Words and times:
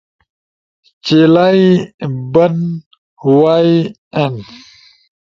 چلائی/ 1.05 1.67
بند، 2.33 2.63
وائی، 3.37 3.75
این 4.19 4.35